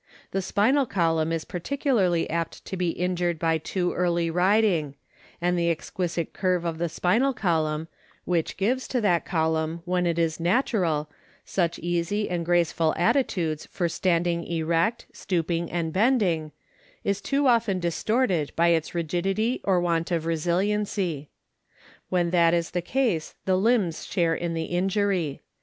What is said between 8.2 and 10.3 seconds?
which gives to that column when it